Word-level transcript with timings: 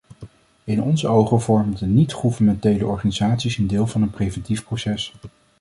In 0.63 0.81
onze 0.81 1.07
ogen 1.07 1.41
vormen 1.41 1.75
de 1.79 1.85
niet-gouvernementele 1.85 2.85
organisaties 2.85 3.57
een 3.57 3.67
deel 3.67 3.87
van 3.87 4.01
een 4.01 4.09
preventief 4.09 4.63
proces. 4.63 5.13